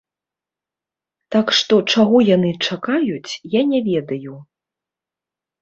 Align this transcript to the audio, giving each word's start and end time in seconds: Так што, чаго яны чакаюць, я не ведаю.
Так 1.35 1.47
што, 1.57 1.75
чаго 1.95 2.17
яны 2.35 2.51
чакаюць, 2.69 3.31
я 3.59 3.65
не 3.71 3.79
ведаю. 3.89 4.35